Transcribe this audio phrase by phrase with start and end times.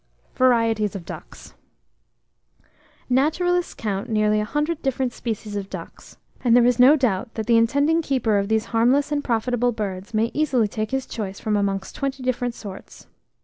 [0.35, 1.53] VARIETIES OF DUCKS.
[3.07, 7.45] Naturalists count nearly a hundred different species of ducks; and there is no doubt that
[7.45, 11.55] the intending keeper of these harmless and profitable birds may easily take his choice from
[11.55, 13.05] amongst twenty different sorts.